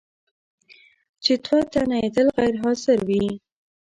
[1.23, 3.25] چې دوه تنه یې تل غیر حاضر وي.